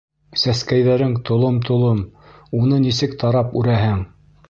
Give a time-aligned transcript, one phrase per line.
[0.43, 2.01] Сәскәйҙәрең толом-толом,
[2.63, 4.07] уны нисек тарап-үрәһең?